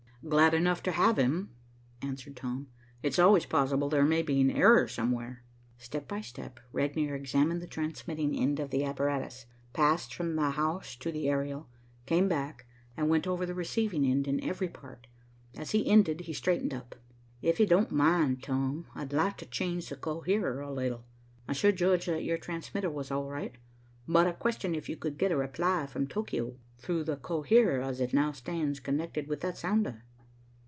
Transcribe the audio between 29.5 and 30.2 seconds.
sounder."